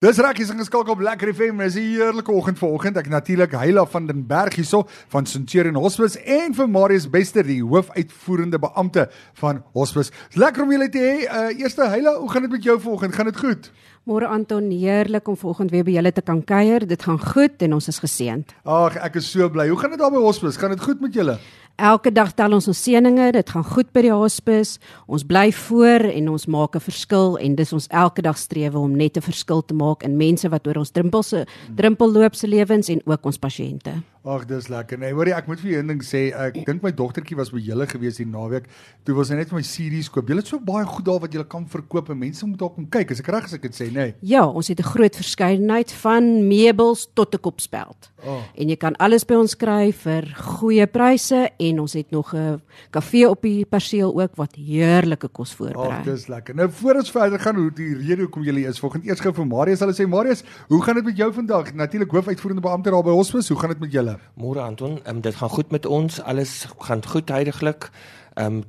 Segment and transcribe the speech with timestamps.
[0.00, 1.58] Dis reg, jy's geskakel op Lekker FM.
[1.60, 2.96] Dis 'n heerlike oggend vanoggend.
[2.96, 7.62] Ek natuurlik Heila van den Berg hierso van Centurion Hospice en vir Marius Bester, die
[7.62, 10.10] hoofuitvoerende beampte van Hospice.
[10.32, 11.28] Lekker om julle te hê.
[11.28, 13.14] Uh, eerste Heila, hoe gaan dit met jou vanoggend?
[13.14, 13.70] Gaan dit goed?
[14.04, 16.86] Môre Anton, heerlik om vanoggend weer by julle te kan kuier.
[16.86, 18.54] Dit gaan goed en ons is geseënd.
[18.64, 19.68] Ag, ek is so bly.
[19.68, 20.58] Hoe gaan dit daar by Hospice?
[20.58, 21.38] Gaan dit goed met julle?
[21.80, 24.76] Elke dag tel ons ons seëninge, dit gaan goed by die hospice.
[25.08, 28.92] Ons bly voor en ons maak 'n verskil en dis ons elke dag strewe om
[28.96, 32.46] net 'n verskil te maak in mense wat oor ons drempel se drempel loop se
[32.46, 34.02] lewens en ook ons pasiënte.
[34.20, 34.98] Ag, dis lekker.
[35.00, 36.28] Nee, hoorie, ek moet vir jou 'n ding sê.
[36.36, 38.66] Ek dink my dogtertjie was by julle gewees hier naweek.
[39.02, 40.28] Toe was sy net vir my series koop.
[40.28, 42.86] Julle het so baie goed daar wat julle kan verkoop en mense moet daar kom
[42.86, 43.10] kyk.
[43.12, 43.92] Is ek reg as ek dit sê, nê?
[43.92, 44.14] Nee?
[44.20, 48.12] Ja, ons het 'n groot verskeidenheid van meubels tot 'n kopspeld.
[48.22, 48.42] Oh.
[48.54, 52.60] En jy kan alles by ons kry vir goeie pryse en ons het nog 'n
[52.90, 56.00] kafee op die perseel ook wat heerlike kos voorberei.
[56.00, 56.54] Ag, dis lekker.
[56.54, 58.78] Nou voor ons verder gaan, hoe die rede hoekom julle is.
[58.78, 61.74] Volgens eers gou vir Marius, hulle sê Marius, hoe gaan dit met jou vandag?
[61.74, 63.52] Natuurlik hoofuitvoerende beampte daar by Hospice.
[63.52, 64.09] Hoe gaan dit met julle?
[64.10, 64.18] Julle?
[64.34, 66.20] Môre Anton, um, dit gaan goed met ons.
[66.22, 67.90] Alles gaan goed heidaglik.
[68.34, 68.62] Ehm um,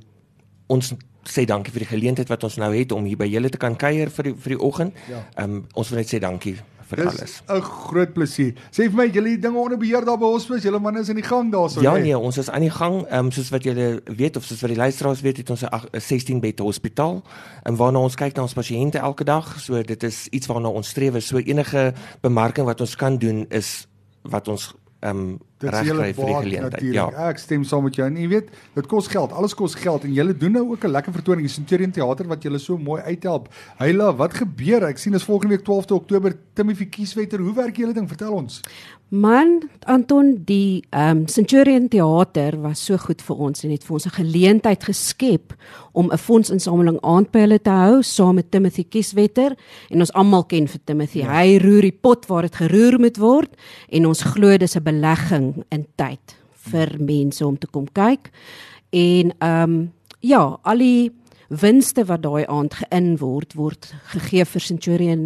[0.72, 0.94] ons
[1.28, 3.76] sê dankie vir die geleentheid wat ons nou het om hier by julle te kan
[3.76, 4.94] kuier vir die, vir die oggend.
[5.06, 5.24] Ehm ja.
[5.44, 6.56] um, ons wil net sê dankie
[6.92, 7.34] vir Dis alles.
[7.48, 8.54] 'n groot plesier.
[8.70, 11.26] Sê vir my, julle dinge onder beheer daar by hospitaal, julle manne is in die
[11.26, 11.80] gang daarso.
[11.82, 13.06] Ja nee, ons is aan die gang.
[13.06, 16.00] Ehm um, soos wat julle weet of soos wat die luisteraars weet, het ons 'n
[16.00, 17.22] 16 bed hospitaal
[17.62, 19.60] en waarna ons kyk na ons pasiënte elke dag.
[19.60, 21.22] So dit is iets waarna ons streef.
[21.22, 23.86] So enige bemarking wat ons kan doen is
[24.22, 26.94] wat ons ehm um, regkry vir die geleentheid.
[26.94, 28.06] Ja, ek stem saam met jou.
[28.06, 29.32] En jy weet, dit kos geld.
[29.32, 32.42] Alles kos geld en julle doen nou ook 'n lekker vertoning in Centurion Theater wat
[32.42, 33.48] julle so mooi uithelp.
[33.78, 34.84] Heila, wat gebeur?
[34.84, 37.40] Ek sien is volgende week 12de Oktober Timothy Kieswetter.
[37.40, 38.08] Hoe werk julle ding?
[38.08, 38.60] Vertel ons.
[39.12, 43.94] Man, Anton, die ehm um, Centurion Theater was so goed vir ons en het vir
[43.98, 45.52] ons 'n geleentheid geskep
[45.92, 49.54] om 'n fondsinsameling aan by hulle te hou saam met Timothy Kieswetter
[49.90, 51.18] en ons almal ken vir Timothy.
[51.18, 51.28] Ja.
[51.28, 53.50] Hy roer die pot waar dit geroer moet word
[53.90, 56.36] en ons glo dis 'n belegging in tyd
[56.70, 58.30] vir mense om te kom kyk.
[58.90, 61.10] En ehm um, ja, al die
[61.48, 65.24] winste wat daai aand geïn word word gegee vir Centurion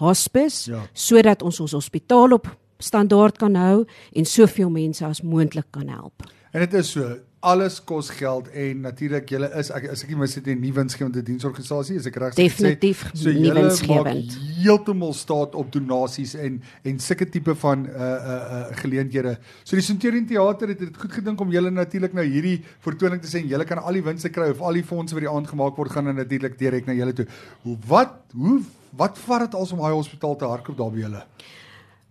[0.00, 0.82] Hospice ja.
[0.94, 2.48] sodat ons ons hospitaal op
[2.78, 6.26] standaard kan hou en soveel mense as moontlik kan help.
[6.52, 10.18] En dit is so alles kos geld en natuurlik julle is ek as ek nie
[10.18, 15.12] mis het 'n nuwe winsgewende diensorganisasie is ek reg sê definitief so nie winsgewend heeltemal
[15.14, 19.38] staat op donasies en en sulke tipe van uh uh, uh geleenthede.
[19.64, 23.30] So die Centurion Theater het dit goed gedink om julle natuurlik nou hierdie vertoning te
[23.30, 25.48] sê en julle kan al die winste kry of al die fondse wat die aand
[25.48, 27.26] gemaak word gaan natuurlik direk na julle toe.
[27.62, 28.62] Hoe wat hoe
[28.98, 31.22] wat vat dit als om daai hospitaal te hardloop daar by julle?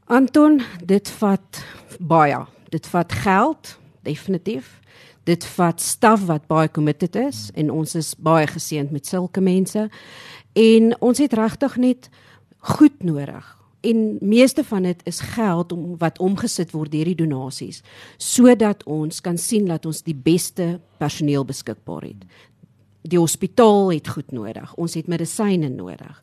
[0.08, 1.64] Anton, dit vat
[2.00, 2.46] baie.
[2.70, 4.78] Dit vat geld, definitief.
[5.28, 9.88] Dit vat staf wat baie committed is en ons is baie geseënd met sulke mense.
[10.58, 12.10] En ons het regtig net
[12.74, 13.54] goed nodig.
[13.88, 17.84] En meeste van dit is geld om wat omgesit word deur die donasies
[18.18, 22.24] sodat ons kan sien dat ons die beste personeel beskikbaar het.
[23.08, 24.74] Die hospitaal het goed nodig.
[24.76, 26.22] Ons het medisyne nodig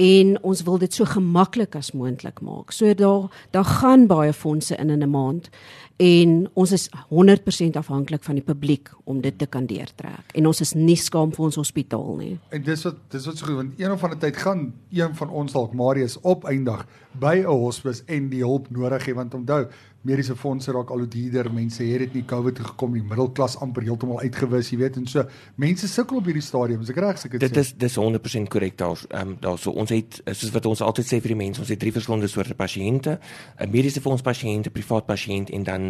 [0.00, 2.72] en ons wil dit so gemaklik as moontlik maak.
[2.72, 5.50] So daar daar gaan baie fondse in in 'n maand
[5.96, 10.32] en ons is 100% afhanklik van die publiek om dit te kan deurtrek.
[10.34, 12.38] En ons is nie skaam vir ons hospitaal nie.
[12.48, 15.30] En dis wat dis wat so goed want een of ander tyd gaan een van
[15.30, 19.66] ons dalk Marius op eindig by 'n hospis en die hulp nodig hê want onthou
[20.02, 21.48] mediese fondse raak al hoe duurder.
[21.54, 23.02] Mense het dit nie COVID toe gekom nie.
[23.06, 24.98] Middelklas amper heeltemal uitgewis, jy weet.
[24.98, 25.22] En so
[25.62, 26.82] mense sukkel op hierdie stadium.
[26.82, 27.52] Is ek reg as ek dit sê?
[27.52, 28.98] Dit is dis 100% korrek daar.
[29.10, 31.78] Ehm um, daarso ons het soos wat ons altyd sê vir die mense, ons het
[31.78, 33.18] drie verskillende soorte pasiënte.
[33.58, 35.82] 'n Mediese fonds pasiënt, 'n privaat pasiënt en dan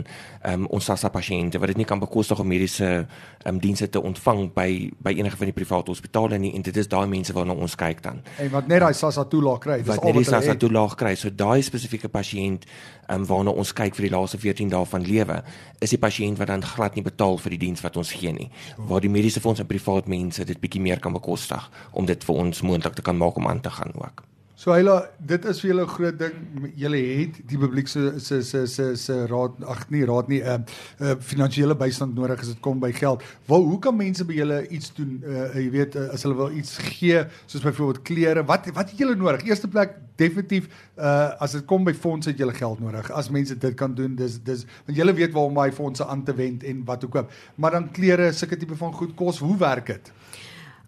[0.42, 3.06] ehm um, ons SASSA pasiënte wat dit nie kan bekostig om mediese
[3.44, 6.52] ehm um, dienste te ontvang by by enige van die private hospitale nie.
[6.54, 8.20] En dit is daai mense waarna ons kyk dan.
[8.38, 10.30] En wat net daai SASSA toelaag kry, dis al wat hulle het.
[10.30, 11.14] Wat net die SASSA toelaag kry.
[11.14, 12.68] So daai spesifieke pasiënt
[13.08, 15.38] ehm um, waarna ons kyk vir die laaste 14 dae van lewe,
[15.84, 18.50] is die pasiënt wat dan glad nie betaal vir die diens wat ons gee nie.
[18.90, 22.44] Waar die mediese fonds en privaat mense dit bietjie meer kan bekostig om dit vir
[22.46, 24.26] ons moontlik te kan maak om aan te gaan ook.
[24.62, 26.34] So Hyla, dit is vir julle 'n groot ding.
[26.78, 30.46] Julle het die publiek se se se se se raad ag nee, raad nie 'n
[30.46, 33.24] uh, uh, finansiële bystand nodig as dit kom by geld.
[33.48, 35.20] Waar hoe kan mense by julle iets doen?
[35.26, 38.98] Uh, jy weet uh, as hulle wil iets gee, soos byvoorbeeld klere, wat wat het
[38.98, 39.42] julle nodig?
[39.42, 43.10] Eerste plek definitief uh, as dit kom by fondse het julle geld nodig.
[43.10, 46.22] As mense dit kan doen, dis dis want julle weet waar om daai fondse aan
[46.22, 47.26] te wend en wat ook al.
[47.54, 50.12] Maar dan klere, sulke tipe van goed kos, hoe werk dit?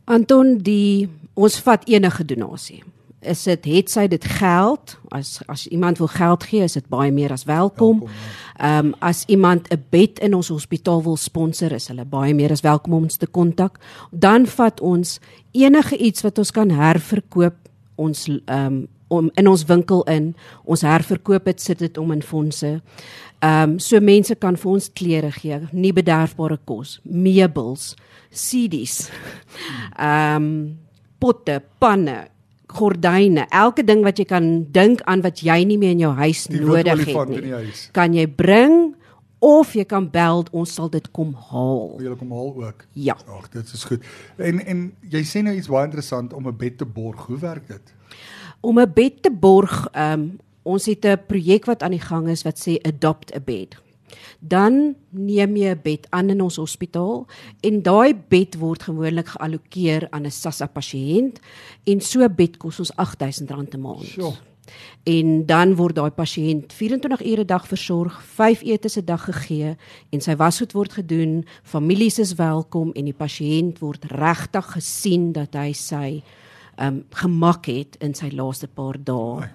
[0.05, 2.85] Anton, die ons vat enige donasie
[3.25, 7.13] is dit het sy dit geld as as iemand wil geld gee is dit baie
[7.13, 8.03] meer as welkom.
[8.05, 8.11] Ja.
[8.55, 12.51] Ehm um, as iemand 'n bed in ons hospitaal wil sponsor is hulle baie meer
[12.51, 13.79] as welkom om ons te kontak.
[14.11, 15.21] Dan vat ons
[15.53, 17.57] enige iets wat ons kan herverkoop
[17.95, 20.35] ons ehm um, om in ons winkel in.
[20.65, 22.81] Ons herverkoop dit, sit dit om in fondse.
[23.39, 27.95] Ehm um, so mense kan vir ons klere gee, nie bederfbare kos, meubels,
[28.31, 29.11] CD's.
[29.99, 30.79] Ehm um,
[31.19, 32.27] potte, panne,
[32.75, 36.45] gordyne, elke ding wat jy kan dink aan wat jy nie meer in jou huis
[36.51, 37.73] Die nodig het nie.
[37.97, 38.95] Kan jy bring
[39.45, 41.99] of jy kan bel, ons sal dit kom haal.
[42.03, 42.87] Jy kom haal ook.
[42.93, 43.17] Ja.
[43.29, 44.05] Ag, dit is goed.
[44.37, 47.27] En en jy sê nou iets baie interessant om 'n bed te borg.
[47.27, 47.95] Hoe werk dit?
[48.61, 52.29] Om 'n bed te borg, ehm um, ons het 'n projek wat aan die gang
[52.29, 53.77] is wat sê adopt a bed.
[54.41, 57.27] Dan neem jy 'n bed aan in ons hospitaal
[57.61, 61.41] en daai bed word gewoonlik geallokeer aan 'n SASSA pasiënt
[61.85, 64.05] en so 'n bed kos ons R8000 'n maand.
[64.05, 64.35] Sjoe.
[65.03, 69.77] En dan word daai pasiënt 24 ure 'n dag versorg, 5 etes 'n dag gegee
[70.11, 75.55] en sy wasgoed word gedoen, families is welkom en die pasiënt word regtig gesien dat
[75.55, 76.23] hy sy
[76.79, 79.49] um gemak het in sy laaste paar dae.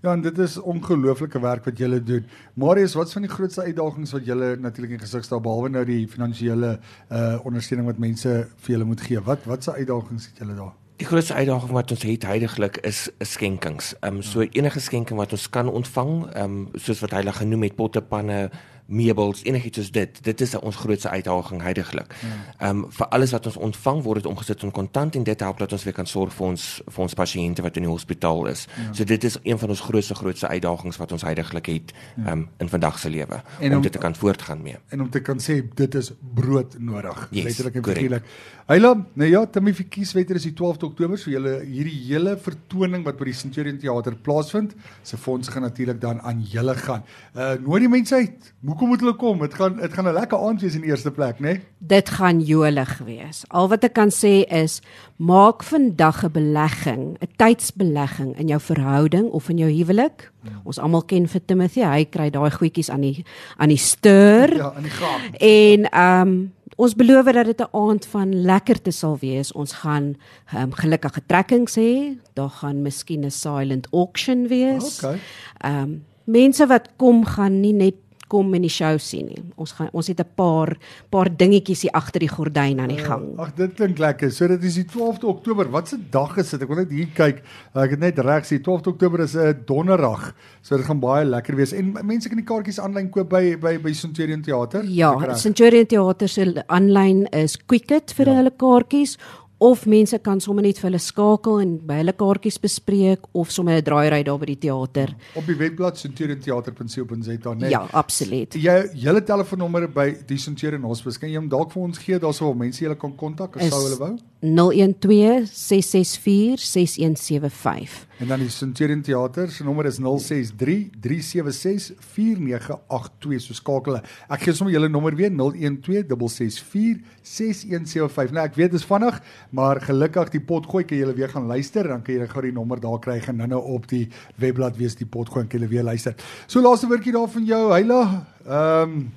[0.00, 2.24] Ja, en dit is ongelooflike werk wat julle doen.
[2.54, 6.06] Marius, wat's van die grootste uitdagings wat julle natuurlik in gesig staan behalwe nou die
[6.08, 6.78] finansiële
[7.12, 8.32] uh ondersteuning wat mense
[8.64, 9.20] vir julle moet gee?
[9.26, 10.72] Wat watse uitdagings het julle daar?
[10.96, 13.92] Die grootste uitdaging wat ons het heidaglik is, is skenkings.
[14.00, 17.36] Ehm um, so enige skenking wat ons kan ontvang, ehm um, soos wat hy hulle
[17.36, 18.46] genoem het, potte, panne,
[18.90, 20.18] meubels, enigiets soos dit.
[20.26, 22.14] Dit is ons grootste uitdaging heidaglik.
[22.58, 25.58] Ehm um, vir alles wat ons ontvang word dit omgesit in kontant en dit help
[25.58, 28.66] dat ons weer kan sorg vir ons vir ons pasiënte wat in die hospitaal is.
[28.76, 28.92] Ja.
[28.92, 32.48] So dit is een van ons grootste grootste uitdagings wat ons heidaglik het ehm um,
[32.58, 34.76] in vandag se lewe om, om- dit te kan voortgaan mee.
[34.88, 38.22] En om te kan sê dit is brood nodig, Yes, letterlik en figuurlik.
[38.70, 43.02] Hyla, nou ja, Timmy vir kieswetter is die 12de Oktober, so julle hierdie hele vertoning
[43.04, 47.02] wat by die Centurion Theater plaasvind, se fonds gaan natuurlik dan aan julle gaan.
[47.34, 48.52] Uh nooi die mense uit.
[48.80, 49.40] Hoekom moet hulle kom?
[49.44, 51.48] Dit gaan dit gaan 'n lekker aand wees in eerste plek, né?
[51.48, 51.60] Nee?
[51.78, 53.44] Dit gaan jolig wees.
[53.48, 54.80] Al wat ek kan sê is
[55.16, 60.32] maak vandag 'n belegging, 'n tydsbelegging in jou verhouding of in jou huwelik.
[60.64, 63.24] Ons almal ken vir Timothy, hy kry daai goedjies aan die
[63.56, 64.56] aan die steur.
[64.56, 65.36] Ja, in die gang.
[65.36, 69.52] En ehm um, ons beloof dat dit 'n aand van lekkerte sal wees.
[69.52, 70.16] Ons gaan
[70.56, 72.16] um, gelukkige trekkings hê.
[72.32, 75.04] Daar gaan miskien 'n silent auction wees.
[75.04, 75.18] Okay.
[75.58, 77.94] Ehm um, mense wat kom gaan nie net
[78.30, 79.42] kom en die show sien nie.
[79.60, 80.76] Ons gaan ons het 'n paar
[81.10, 83.38] paar dingetjies hier agter die gordyn aan die gang.
[83.38, 84.30] Ag, dit klink lekker.
[84.30, 85.70] So dit is die 12de Oktober.
[85.70, 86.62] Wat se dag is dit?
[86.62, 87.42] Ek wil net hier kyk.
[87.74, 90.34] Ek het net reg sien 12de Oktober is 'n donderdag.
[90.62, 91.72] So dit gaan baie lekker wees.
[91.72, 94.84] En mense kan die kaartjies aanlyn koop by by by Centurion Theater.
[94.84, 95.34] Ja?
[95.34, 98.34] Centurion Theater se aanlyn is Quicket vir ja.
[98.34, 99.18] hulle kaartjies
[99.60, 103.76] of mense kan sommer net vir hulle skakel en by hulle kaartjies bespreek of sommer
[103.76, 105.14] 'n draairy daar by die teater.
[105.34, 107.70] op die webblad centuriontheater.co.za net.
[107.70, 108.54] Ja, absoluut.
[108.54, 111.18] Jy julle telefoonnommer by die Centurion Hospice.
[111.18, 113.82] Kan jy hom dalk vir ons gee daarso waar mense julle kan kontak as sou
[113.84, 114.18] hulle wou?
[114.40, 118.06] 012 664 6175.
[118.18, 123.40] En dan die Centurion Theater se nommer is 063 376 4982.
[123.40, 124.02] So skakel hulle.
[124.32, 128.32] Ek gee sommer julle nommer weer 012 664 6175.
[128.36, 129.20] Nou ek weet dit is vinnig,
[129.56, 132.80] maar gelukkig die potgooi kan julle weer gaan luister dan kan jy gou die nommer
[132.80, 134.06] daar kry en nou op die
[134.40, 136.16] webblad wees die potgooi kan julle weer luister.
[136.46, 138.02] So laaste woordjie daar van jou, Heila.
[138.46, 139.08] Ehm um,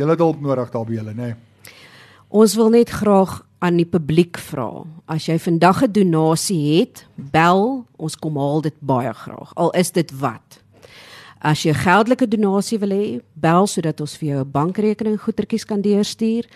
[0.00, 1.30] julle het hulp nodig daar by julle, nê?
[1.30, 1.51] Nee.
[2.32, 4.86] Ons wil net graag aan die publiek vra.
[5.04, 9.52] As jy vandag 'n donasie het, bel, ons kom haal dit baie graag.
[9.54, 10.62] Al is dit wat.
[11.40, 15.82] As jy geldelike donasie wil hê, bel sodat ons vir jou 'n bankrekening goedertjies kan
[15.82, 16.46] deurstuur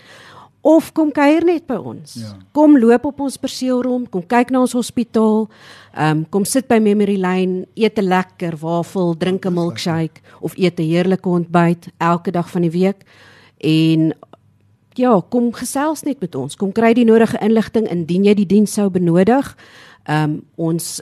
[0.63, 2.15] of kom kuier net by ons.
[2.15, 2.37] Ja.
[2.53, 5.49] Kom loop op ons perseel rond, kom kyk na ons hospitaal.
[5.95, 10.57] Ehm um, kom sit by Memory Lane, eet 'n lekker wafel, drink 'n milkshake of
[10.57, 13.05] eet 'n heerlike ontbyt elke dag van die week.
[13.59, 14.15] En
[14.99, 16.57] ja, kom gesels net met ons.
[16.57, 19.57] Kom kry die nodige inligting indien jy die diens sou benodig.
[20.07, 21.01] Ehm um, ons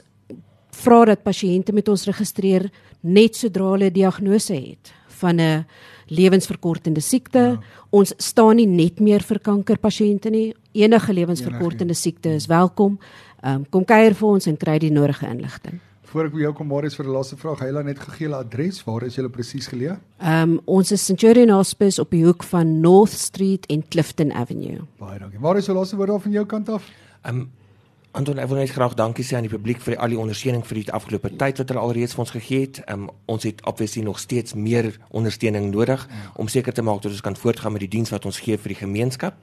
[0.75, 2.67] vra dat pasiënte met ons registreer
[3.01, 5.65] net sodra hulle 'n diagnose het van 'n
[6.07, 7.39] lewensverkortende siekte.
[7.39, 7.59] Ja.
[7.89, 10.53] Ons staan nie net meer vir kankerpasiënte nie.
[10.71, 12.99] Enige lewensverkortende siekte is welkom.
[13.43, 15.79] Ehm um, kom kuier vir ons en kry die nodige inligting.
[16.05, 18.81] Voor ek by jou kom Marius vir die laaste vraag, Heila net gegee hulle adres.
[18.85, 19.97] Waar is julle presies geleë?
[20.21, 24.85] Ehm um, ons is Centurion Hospice op die hoek van North Street en Clifton Avenue.
[25.01, 25.41] Baie dankie.
[25.41, 26.89] Marius, so laaste woord daar van jou kant af.
[27.23, 27.45] Ehm um,
[28.15, 30.77] Anton, ek wil net graag dankie sê aan die publiek vir al die ondersteuning vir
[30.79, 32.77] die afgelope tyd wat hulle alreeds vir ons gegee het.
[32.87, 36.05] Um, ons het obviously nog steeds meer ondersteuning nodig
[36.39, 38.71] om seker te maak dat ons kan voortgaan met die diens wat ons gee vir
[38.71, 39.35] die gemeenskap.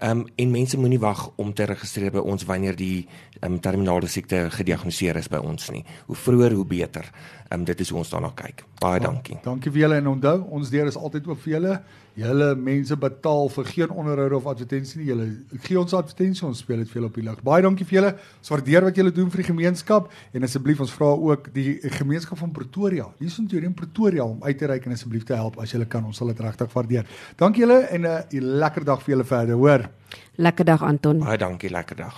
[0.00, 3.06] Ehm um, en mense moenie wag om te registreer by ons wanneer die
[3.40, 5.82] ehm um, terminale siekte gediagnoseer is by ons nie.
[6.06, 7.10] Hoe vroeër hoe beter.
[7.58, 8.64] Um, dit is hoe ons daarna kyk.
[8.80, 9.38] Baie dankie.
[9.44, 11.74] Dankie vir julle en onthou, ons deur is altyd oop vir julle.
[12.20, 15.08] Julle mense betaal vir geen onderhoude of advertensie nie.
[15.10, 15.26] Julle
[15.64, 17.42] gee ons advertensie, ons speel dit vir julle op die lig.
[17.46, 18.12] Baie dankie vir julle.
[18.40, 21.68] Ons waardeer wat julle doen vir die gemeenskap en asseblief ons vra ook die
[22.00, 23.06] gemeenskap van Pretoria.
[23.20, 25.88] Hier is intoe in Pretoria om uit te reik en asseblief te help as julle
[25.90, 26.04] kan.
[26.06, 27.08] Ons sal dit regtig waardeer.
[27.40, 29.88] Dankie julle en 'n uh, lekker dag vir julle verder, hoor.
[30.36, 31.18] Lekker dag Anton.
[31.18, 32.16] Baie dankie, lekker dag.